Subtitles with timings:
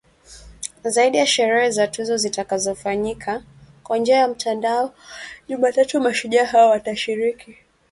[0.83, 3.43] Zaidi ya sherehe za tuzo zitakazo fanyika
[3.83, 4.93] kwa njia ya mtandao
[5.47, 7.57] Jumatatu mashujaa hao watashiriki